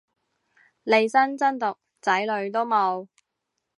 [0.83, 3.07] 利申真毒仔女都冇